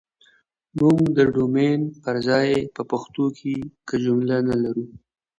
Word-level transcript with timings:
موږ 0.79 0.99
ده 1.15 1.23
ډومين 1.33 1.81
پر 2.03 2.15
ځاى 2.27 2.51
په 2.75 2.81
پښتو 2.91 3.25
کې 3.37 3.55
که 3.87 3.95
جمله 4.05 4.37
نه 4.49 4.55
لرو 4.63 4.85